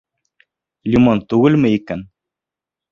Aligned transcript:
Лимон 0.93 1.23
түгелме 1.35 1.73
икән? 1.77 2.05